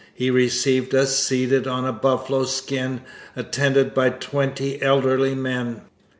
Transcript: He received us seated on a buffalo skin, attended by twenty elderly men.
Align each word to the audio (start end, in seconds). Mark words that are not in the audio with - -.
He 0.15 0.31
received 0.31 0.95
us 0.95 1.15
seated 1.15 1.67
on 1.67 1.85
a 1.85 1.93
buffalo 1.93 2.45
skin, 2.45 3.01
attended 3.35 3.93
by 3.93 4.09
twenty 4.09 4.81
elderly 4.81 5.35
men. 5.35 5.81